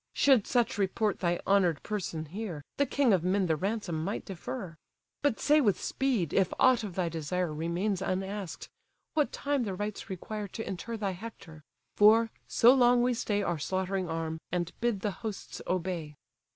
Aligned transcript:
Should 0.13 0.47
such 0.47 0.79
report 0.79 1.19
thy 1.19 1.39
honour'd 1.45 1.83
person 1.83 2.25
here, 2.25 2.63
The 2.77 2.87
king 2.87 3.13
of 3.13 3.23
men 3.23 3.45
the 3.45 3.55
ransom 3.55 4.03
might 4.03 4.25
defer; 4.25 4.75
But 5.21 5.39
say 5.39 5.61
with 5.61 5.79
speed, 5.79 6.33
if 6.33 6.51
aught 6.59 6.83
of 6.83 6.95
thy 6.95 7.07
desire 7.07 7.53
Remains 7.53 8.01
unask'd; 8.01 8.67
what 9.13 9.31
time 9.31 9.61
the 9.63 9.75
rites 9.75 10.09
require 10.09 10.47
To 10.47 10.67
inter 10.67 10.97
thy 10.97 11.11
Hector? 11.11 11.61
For, 11.97 12.31
so 12.47 12.73
long 12.73 13.03
we 13.03 13.13
stay 13.13 13.43
Our 13.43 13.59
slaughtering 13.59 14.09
arm, 14.09 14.41
and 14.51 14.71
bid 14.81 15.01
the 15.01 15.11
hosts 15.11 15.61
obey." 15.67 16.15